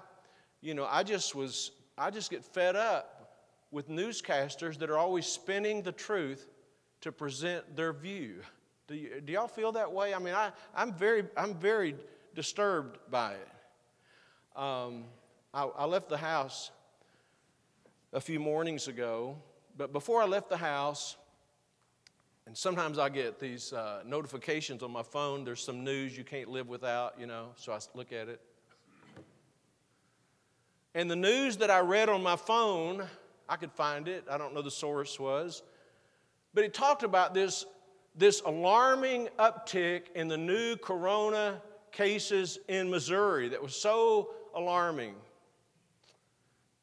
[0.61, 3.37] you know, I just was, I just get fed up
[3.71, 6.47] with newscasters that are always spinning the truth
[7.01, 8.41] to present their view.
[8.87, 10.13] Do, you, do y'all feel that way?
[10.13, 11.95] I mean, I, I'm, very, I'm very
[12.35, 13.47] disturbed by it.
[14.55, 15.05] Um,
[15.53, 16.71] I, I left the house
[18.11, 19.37] a few mornings ago,
[19.77, 21.15] but before I left the house,
[22.49, 25.43] and sometimes I get these uh, notifications on my phone.
[25.43, 28.41] There's some news you can't live without, you know, so I look at it.
[30.95, 33.03] And the news that I read on my phone,
[33.47, 35.61] I could find it, I don't know the source was,
[36.53, 37.65] but it talked about this,
[38.15, 45.15] this alarming uptick in the new corona cases in Missouri that was so alarming.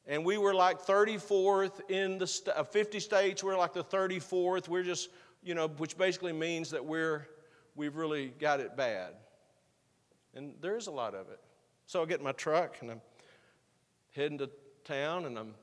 [0.06, 4.68] And we were like 34th in the st- 50 states, we're like the 34th.
[4.68, 5.10] We're just,
[5.42, 7.26] you know, which basically means that we're,
[7.74, 9.14] we've really got it bad.
[10.34, 11.40] And there's a lot of it.
[11.86, 13.00] So I get in my truck and I'm
[14.14, 14.50] heading to
[14.84, 15.54] town and I'm,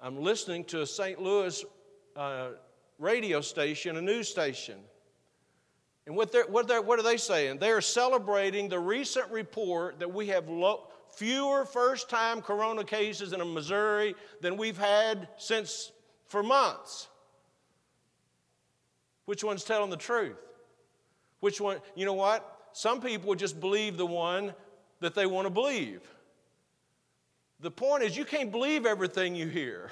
[0.00, 1.20] I'm listening to a St.
[1.20, 1.64] Louis
[2.14, 2.50] uh,
[2.98, 4.78] radio station, a news station.
[6.06, 7.58] And what, they're, what, they're, what are they saying?
[7.58, 13.32] They are celebrating the recent report that we have lo- fewer first time corona cases
[13.32, 15.92] in Missouri than we've had since
[16.26, 17.08] for months.
[19.26, 20.38] Which one's telling the truth?
[21.40, 22.56] Which one, you know what?
[22.72, 24.54] Some people just believe the one
[25.00, 26.00] that they want to believe.
[27.60, 29.90] The point is, you can't believe everything you hear.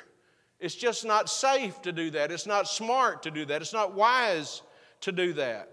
[0.59, 2.33] It's just not safe to do that.
[2.33, 3.61] It's not smart to do that.
[3.61, 4.63] It's not wise
[5.03, 5.71] to do that.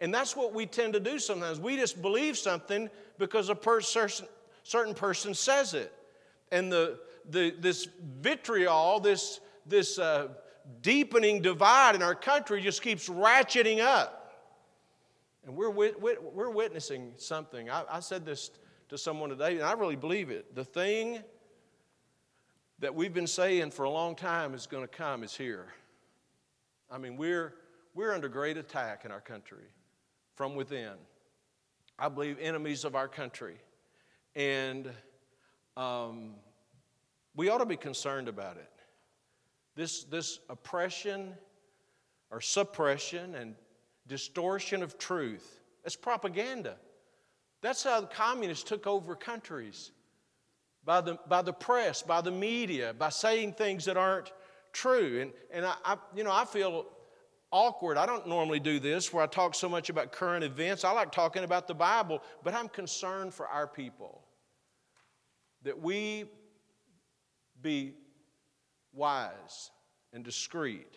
[0.00, 1.58] And that's what we tend to do sometimes.
[1.60, 5.92] We just believe something because a per- certain person says it.
[6.50, 6.98] And the,
[7.30, 7.88] the, this
[8.20, 10.28] vitriol, this, this uh,
[10.82, 14.14] deepening divide in our country just keeps ratcheting up.
[15.46, 17.70] And we're, wit- wit- we're witnessing something.
[17.70, 18.50] I, I said this
[18.88, 20.54] to someone today, and I really believe it.
[20.54, 21.20] The thing
[22.80, 25.66] that we've been saying for a long time is going to come is here.
[26.90, 27.54] I mean, we're,
[27.94, 29.64] we're under great attack in our country
[30.34, 30.92] from within.
[31.98, 33.56] I believe enemies of our country.
[34.36, 34.88] And
[35.76, 36.34] um,
[37.34, 38.70] we ought to be concerned about it.
[39.74, 41.34] This, this oppression
[42.30, 43.54] or suppression and
[44.06, 46.76] distortion of truth, it's propaganda.
[47.60, 49.90] That's how the communists took over countries
[50.88, 54.32] by the, by the press, by the media, by saying things that aren't
[54.72, 55.20] true.
[55.20, 56.86] And, and I, I, you know, I feel
[57.50, 57.98] awkward.
[57.98, 60.84] I don't normally do this where I talk so much about current events.
[60.84, 64.22] I like talking about the Bible, but I'm concerned for our people
[65.62, 66.24] that we
[67.60, 67.92] be
[68.94, 69.70] wise
[70.14, 70.96] and discreet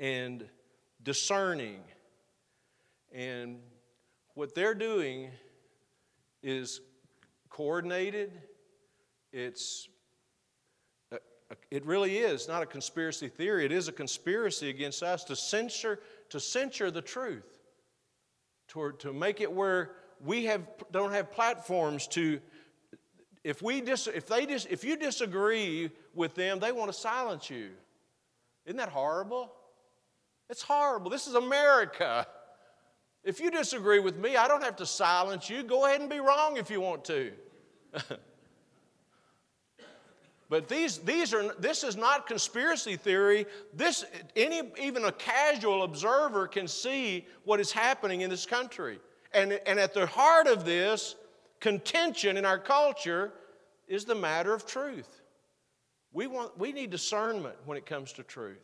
[0.00, 0.44] and
[1.04, 1.78] discerning.
[3.12, 3.60] And
[4.34, 5.30] what they're doing
[6.42, 6.80] is
[7.50, 8.32] coordinated,
[9.32, 9.88] it's
[11.70, 13.64] it really is not a conspiracy theory.
[13.64, 17.60] It is a conspiracy against us to censure, to censure the truth,
[18.68, 19.92] to, to make it where
[20.24, 22.40] we have, don't have platforms to.
[23.44, 27.50] If, we dis, if, they dis, if you disagree with them, they want to silence
[27.50, 27.70] you.
[28.64, 29.52] Isn't that horrible?
[30.48, 31.10] It's horrible.
[31.10, 32.26] This is America.
[33.24, 35.62] If you disagree with me, I don't have to silence you.
[35.62, 37.32] Go ahead and be wrong if you want to.
[40.52, 43.46] But these, these are, this is not conspiracy theory.
[43.72, 44.04] This,
[44.36, 49.00] any, even a casual observer can see what is happening in this country.
[49.32, 51.16] And, and at the heart of this
[51.58, 53.32] contention in our culture
[53.88, 55.22] is the matter of truth.
[56.12, 58.60] We, want, we need discernment when it comes to truth.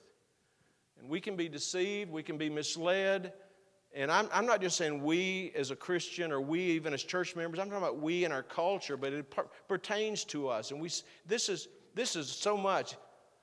[1.00, 3.32] And we can be deceived, we can be misled.
[3.94, 7.34] And I'm, I'm not just saying we as a Christian or we even as church
[7.34, 10.70] members, I'm talking about we in our culture, but it per- pertains to us.
[10.70, 10.90] And we,
[11.24, 11.68] this is,
[11.98, 12.94] this is so much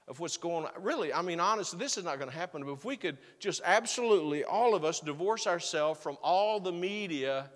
[0.08, 0.72] of what's going on.
[0.80, 2.64] Really, I mean, honestly, this is not going to happen.
[2.64, 7.50] But if we could just absolutely, all of us, divorce ourselves from all the media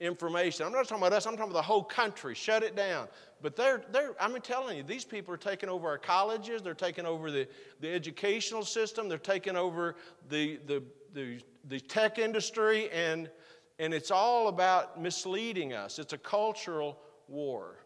[0.00, 0.66] information.
[0.66, 2.34] I'm not talking about us, I'm talking about the whole country.
[2.34, 3.06] Shut it down.
[3.42, 7.06] But they're, they're I'm telling you, these people are taking over our colleges, they're taking
[7.06, 7.46] over the,
[7.80, 9.94] the educational system, they're taking over
[10.28, 10.82] the, the,
[11.12, 13.30] the, the tech industry, and,
[13.78, 16.00] and it's all about misleading us.
[16.00, 17.83] It's a cultural war.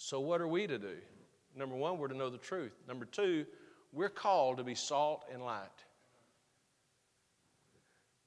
[0.00, 0.94] So, what are we to do?
[1.56, 2.72] Number one, we're to know the truth.
[2.86, 3.44] Number two,
[3.92, 5.66] we're called to be salt and light.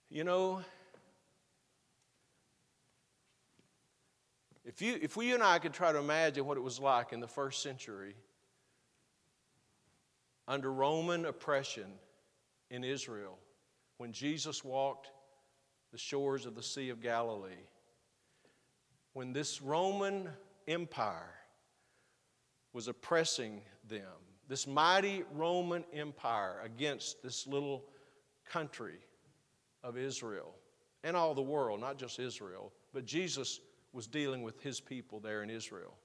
[0.10, 0.64] You know,
[4.66, 7.22] if, you, if we and I could try to imagine what it was like in
[7.22, 8.16] the first century
[10.50, 11.88] under Roman oppression
[12.70, 13.38] in Israel
[13.96, 15.10] when Jesus walked
[15.94, 17.64] the shores of the Sea of Galilee,
[19.14, 20.28] when this Roman
[20.68, 21.38] Empire
[22.74, 24.02] was oppressing them.
[24.48, 27.86] This mighty Roman Empire against this little
[28.46, 29.00] country
[29.84, 30.56] of Israel
[31.04, 33.60] and all the world, not just Israel, but Jesus
[33.94, 35.96] was dealing with his people there in Israel.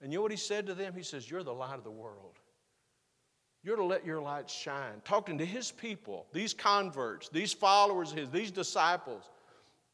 [0.00, 0.94] And you know what he said to them?
[0.94, 2.38] He says, You're the light of the world.
[3.64, 5.02] You're to let your light shine.
[5.04, 9.28] Talking to his people, these converts, these followers of his, these disciples.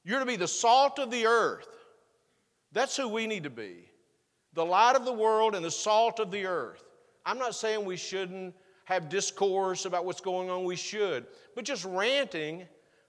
[0.04, 1.66] You're to be the salt of the earth.
[2.72, 3.88] That's who we need to be
[4.55, 6.84] the light of the world and the salt of the earth.
[7.26, 11.26] I'm not saying we shouldn't have discourse about what's going on, we should.
[11.55, 12.64] But just ranting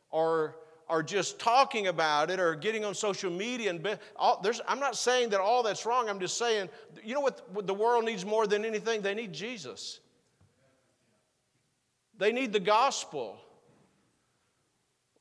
[0.10, 0.56] or,
[0.88, 4.96] or just talking about it or getting on social media and be, all, I'm not
[4.96, 6.10] saying that all that's wrong.
[6.10, 6.70] I'm just saying,
[7.04, 9.02] you know what, what the world needs more than anything?
[9.02, 10.00] They need Jesus.
[12.18, 13.38] They need the gospel.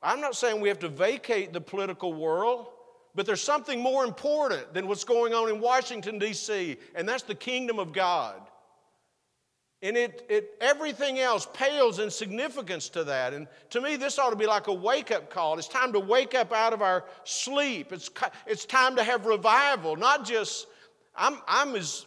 [0.00, 2.68] I'm not saying we have to vacate the political world.
[3.14, 7.34] But there's something more important than what's going on in Washington, D.C., and that's the
[7.34, 8.40] kingdom of God.
[9.82, 13.34] And it, it, everything else pales in significance to that.
[13.34, 15.58] And to me, this ought to be like a wake up call.
[15.58, 17.92] It's time to wake up out of our sleep.
[17.92, 18.10] It's,
[18.46, 20.66] it's time to have revival, not just,
[21.14, 22.06] I'm, I'm as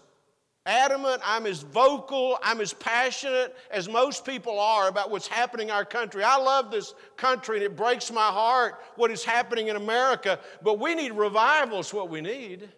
[0.68, 5.74] adamant, I'm as vocal, I'm as passionate as most people are about what's happening in
[5.74, 6.24] our country.
[6.24, 10.80] I love this country and it breaks my heart what is happening in America, but
[10.80, 12.70] we need revival, is what we need.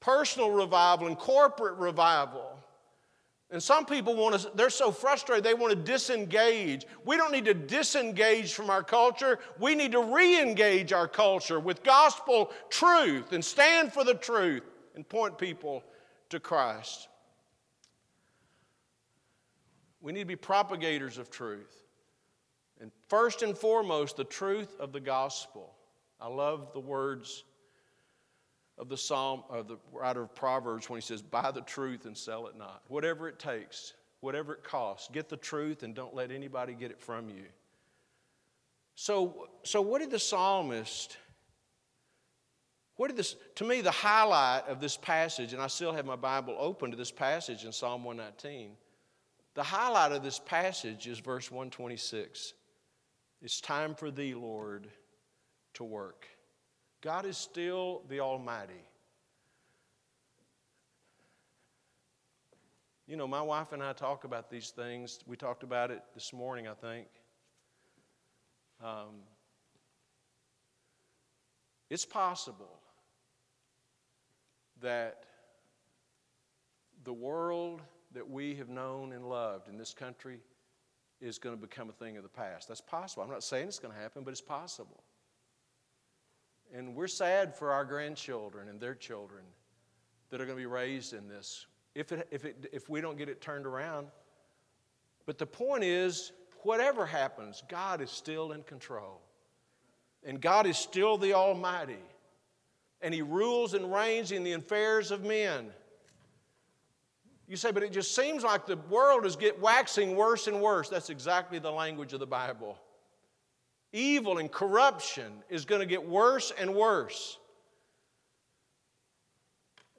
[0.00, 2.54] Personal revival and corporate revival.
[3.50, 6.86] And some people want to, they're so frustrated, they want to disengage.
[7.04, 9.38] We don't need to disengage from our culture.
[9.60, 14.62] We need to re engage our culture with gospel truth and stand for the truth
[14.96, 15.84] and point people
[16.30, 17.08] to Christ.
[20.00, 21.84] We need to be propagators of truth.
[22.80, 25.74] And first and foremost, the truth of the gospel.
[26.20, 27.44] I love the words
[28.76, 32.16] of the psalm of the writer of Proverbs when he says, Buy the truth and
[32.16, 32.82] sell it not.
[32.88, 37.00] Whatever it takes, whatever it costs, get the truth and don't let anybody get it
[37.00, 37.44] from you.
[38.96, 41.16] So, so what did the psalmist
[42.96, 46.16] what did this, to me, the highlight of this passage, and I still have my
[46.16, 48.70] Bible open to this passage in Psalm 119,
[49.54, 52.54] the highlight of this passage is verse 126.
[53.42, 54.88] It's time for thee, Lord,
[55.74, 56.26] to work.
[57.00, 58.84] God is still the Almighty.
[63.06, 65.20] You know, my wife and I talk about these things.
[65.26, 67.06] We talked about it this morning, I think.
[68.82, 69.22] Um,
[71.90, 72.80] it's possible
[74.84, 75.24] that
[77.04, 77.80] the world
[78.12, 80.40] that we have known and loved in this country
[81.20, 82.68] is going to become a thing of the past.
[82.68, 83.22] That's possible.
[83.22, 85.02] I'm not saying it's going to happen, but it's possible.
[86.74, 89.42] And we're sad for our grandchildren and their children
[90.30, 93.16] that are going to be raised in this if, it, if, it, if we don't
[93.16, 94.08] get it turned around.
[95.24, 96.32] But the point is,
[96.62, 99.22] whatever happens, God is still in control.
[100.24, 101.96] And God is still the Almighty.
[103.04, 105.70] And He rules and reigns in the affairs of men.
[107.46, 110.88] You say, but it just seems like the world is get waxing worse and worse.
[110.88, 112.78] That's exactly the language of the Bible.
[113.92, 117.38] Evil and corruption is going to get worse and worse.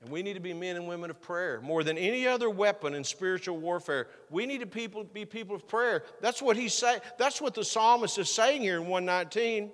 [0.02, 1.62] And we need to be men and women of prayer.
[1.62, 5.68] More than any other weapon in spiritual warfare, we need to people, be people of
[5.68, 6.04] prayer.
[6.22, 7.02] That's what he's saying.
[7.20, 9.72] That's what the psalmist is saying here in 119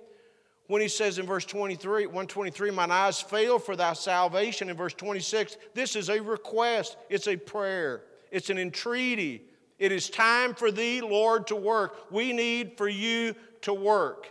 [0.72, 4.70] when he says in verse 23, 123, mine eyes fail for thy salvation.
[4.70, 9.42] In verse 26, this is a request, it's a prayer, it's an entreaty.
[9.78, 12.10] It is time for thee, Lord, to work.
[12.10, 14.28] We need for you to work.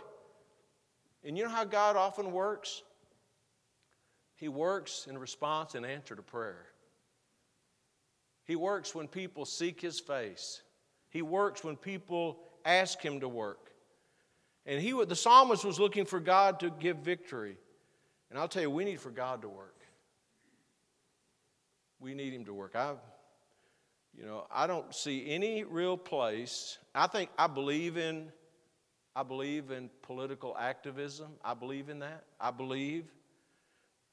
[1.22, 2.82] And you know how God often works?
[4.34, 6.66] He works in response and answer to prayer.
[8.46, 10.62] He works when people seek His face.
[11.08, 13.71] He works when people ask Him to work.
[14.66, 17.56] And he, the psalmist was looking for God to give victory.
[18.30, 19.80] And I'll tell you, we need for God to work.
[22.00, 22.74] We need Him to work.
[22.74, 22.94] I,
[24.16, 26.78] you know, I don't see any real place.
[26.94, 28.32] I think I believe in,
[29.14, 31.32] I believe in political activism.
[31.44, 32.24] I believe in that.
[32.40, 33.04] I believe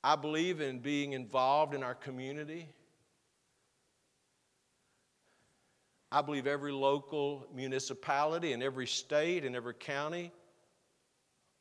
[0.03, 2.69] I believe in being involved in our community.
[6.11, 10.31] I believe every local municipality and every state and every county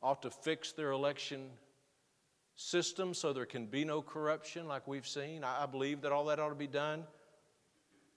[0.01, 1.49] ought to fix their election
[2.55, 5.43] system so there can be no corruption like we've seen.
[5.43, 7.03] I believe that all that ought to be done.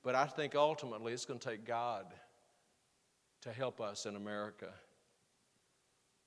[0.02, 2.06] But I think ultimately it's going to take God
[3.42, 4.68] to help us in America.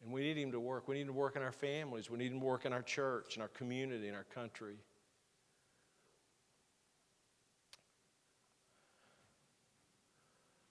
[0.03, 0.87] And we need Him to work.
[0.87, 2.09] We need Him to work in our families.
[2.09, 4.75] We need Him to work in our church, in our community, in our country.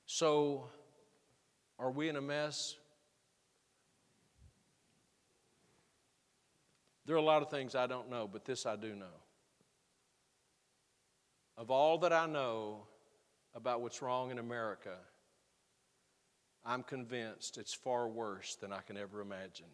[0.07, 0.69] So,
[1.79, 2.77] are we in a mess?
[7.07, 9.07] There are a lot of things I don't know, but this I do know.
[11.57, 12.87] Of all that I know
[13.55, 14.97] about what's wrong in America,
[16.65, 19.67] I'm convinced it's far worse than I can ever imagine.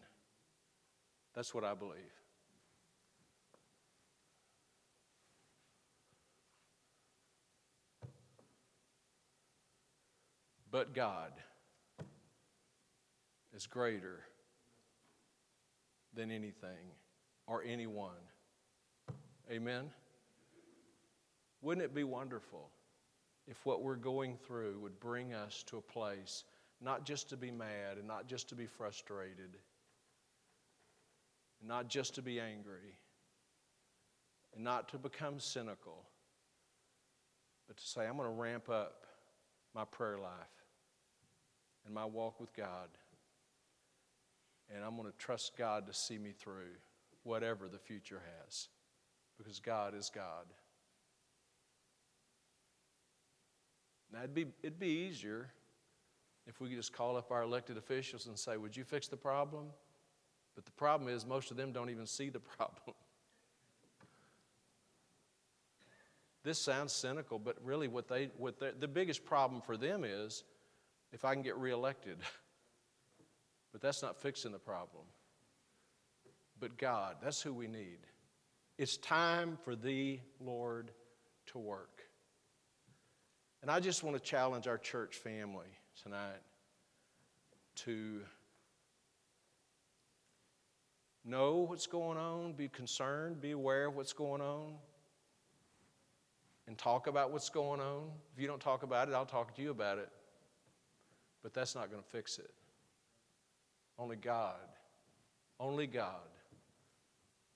[1.33, 1.97] That's what I believe.
[10.69, 11.31] But God
[13.53, 14.19] is greater
[16.13, 16.91] than anything
[17.51, 18.11] or anyone.
[19.51, 19.89] Amen?
[21.61, 22.69] Wouldn't it be wonderful
[23.45, 26.45] if what we're going through would bring us to a place
[26.79, 29.57] not just to be mad and not just to be frustrated,
[31.59, 32.95] and not just to be angry,
[34.55, 36.05] and not to become cynical,
[37.67, 39.05] but to say, I'm going to ramp up
[39.75, 40.31] my prayer life
[41.85, 42.87] and my walk with God,
[44.73, 46.77] and I'm going to trust God to see me through
[47.23, 48.69] whatever the future has,
[49.37, 50.45] because God is God.
[54.11, 55.49] Now, it'd be, it'd be easier
[56.47, 59.17] if we could just call up our elected officials and say, Would you fix the
[59.17, 59.67] problem?
[60.55, 62.95] But the problem is, most of them don't even see the problem.
[66.43, 70.43] this sounds cynical, but really, what they, what the biggest problem for them is
[71.13, 72.17] if I can get reelected.
[73.71, 75.03] but that's not fixing the problem
[76.61, 77.17] but God.
[77.21, 77.97] That's who we need.
[78.77, 80.91] It's time for Thee, Lord,
[81.47, 82.03] to work.
[83.61, 85.67] And I just want to challenge our church family
[86.01, 86.41] tonight
[87.77, 88.21] to
[91.25, 94.73] know what's going on, be concerned, be aware of what's going on,
[96.67, 98.03] and talk about what's going on.
[98.33, 100.09] If you don't talk about it, I'll talk to you about it.
[101.43, 102.51] But that's not going to fix it.
[103.99, 104.55] Only God,
[105.59, 106.30] only God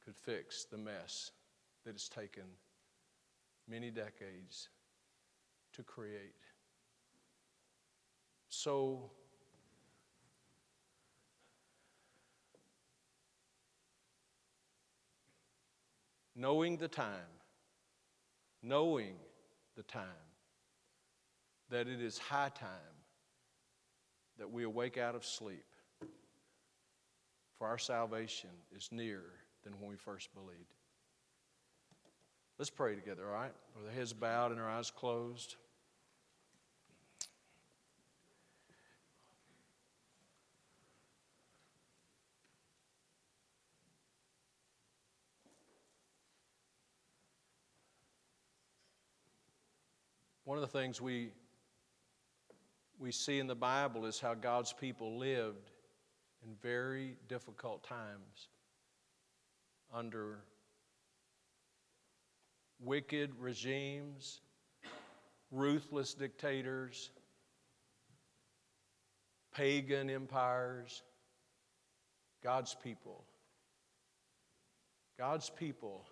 [0.05, 1.31] could fix the mess
[1.83, 2.43] that has taken
[3.67, 4.69] many decades
[5.73, 6.35] to create.
[8.49, 9.09] So,
[16.35, 17.09] knowing the time,
[18.61, 19.15] knowing
[19.75, 20.05] the time,
[21.69, 22.69] that it is high time
[24.37, 25.65] that we awake out of sleep,
[27.57, 30.75] for our salvation is nearer than when we first believed.
[32.57, 33.51] Let's pray together, all right?
[33.75, 35.55] With our heads bowed and our eyes closed.
[50.45, 51.31] One of the things we,
[52.99, 55.71] we see in the Bible is how God's people lived
[56.45, 58.47] in very difficult times
[59.93, 60.39] under
[62.79, 64.41] wicked regimes,
[65.51, 67.11] ruthless dictators,
[69.53, 71.03] pagan empires.
[72.43, 73.23] God's people.
[75.17, 76.05] God's people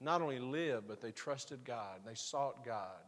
[0.00, 2.00] not only lived, but they trusted God.
[2.04, 3.04] They sought God.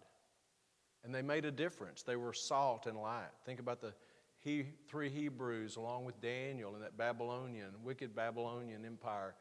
[1.05, 2.03] And they made a difference.
[2.03, 3.33] They were salt and light.
[3.45, 3.93] Think about the
[4.39, 9.35] he, three Hebrews along with Daniel in that Babylonian, wicked Babylonian empire,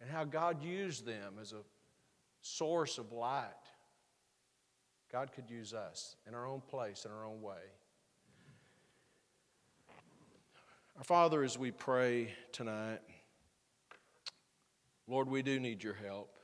[0.00, 1.62] and how God used them as a
[2.40, 3.44] source of light.
[5.10, 7.56] God could use us in our own place, in our own way.
[10.96, 13.00] Our Father, as we pray tonight,
[15.06, 16.36] Lord, we do need your help.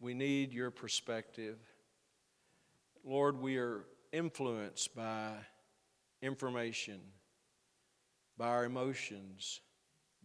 [0.00, 1.56] We need your perspective.
[3.04, 5.30] Lord, we are influenced by
[6.20, 7.00] information,
[8.36, 9.60] by our emotions,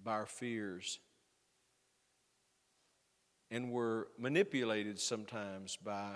[0.03, 0.99] by our fears.
[3.51, 6.11] And we're manipulated sometimes by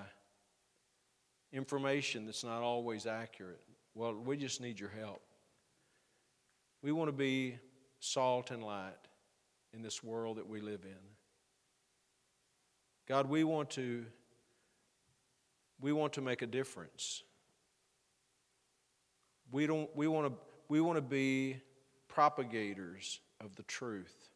[1.52, 3.62] information that's not always accurate.
[3.96, 5.22] Well, we just need your help.
[6.82, 7.58] We want to be
[8.00, 8.94] salt and light
[9.74, 10.98] in this world that we live in.
[13.08, 14.06] God, we want to
[15.84, 17.24] we want to make a difference.
[19.52, 20.34] We, don't, we, want to,
[20.70, 21.58] we want to be
[22.08, 24.30] propagators of the truth,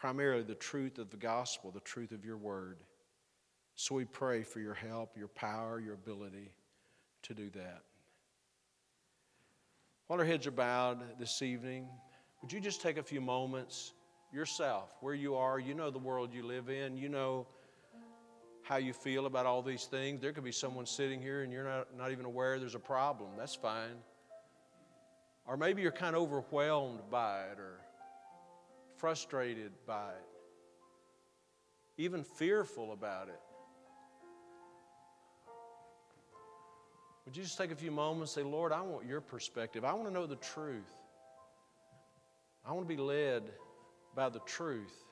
[0.00, 2.78] primarily the truth of the gospel, the truth of your word.
[3.74, 6.50] So we pray for your help, your power, your ability
[7.22, 7.82] to do that.
[10.06, 11.86] While our heads are bowed this evening,
[12.40, 13.92] would you just take a few moments
[14.32, 15.58] yourself, where you are?
[15.58, 16.96] You know the world you live in.
[16.96, 17.46] You know
[18.62, 20.22] how you feel about all these things.
[20.22, 23.28] There could be someone sitting here and you're not, not even aware there's a problem.
[23.36, 23.96] That's fine.
[25.46, 27.79] Or maybe you're kind of overwhelmed by it or
[29.00, 30.28] frustrated by it,
[31.96, 33.40] even fearful about it.
[37.24, 39.84] Would you just take a few moments and say, Lord, I want your perspective.
[39.84, 40.92] I want to know the truth.
[42.66, 43.44] I want to be led
[44.14, 45.04] by the truth.